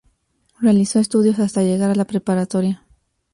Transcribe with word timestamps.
Realizó 0.59 0.97
estudios 0.97 1.37
hasta 1.37 1.61
llegar 1.61 1.91
a 1.91 1.95
la 1.95 2.05
preparatoria. 2.05 2.87